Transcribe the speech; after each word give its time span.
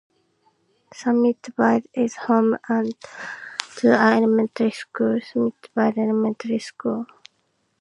Summitville 0.95 1.85
is 1.93 2.15
home 2.15 2.57
to 3.75 3.93
an 3.93 4.17
elementary 4.23 4.71
school, 4.71 5.19
Summitville 5.19 5.95
Elementary 5.95 6.57
School. 6.57 7.05